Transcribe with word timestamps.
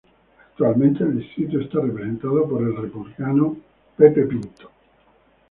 Actualmente 0.49 1.03
el 1.03 1.19
distrito 1.19 1.59
está 1.61 1.79
representado 1.79 2.49
por 2.49 2.63
el 2.63 2.75
Republicano 2.75 3.55
Scott 3.93 4.15
Tipton. 4.27 4.71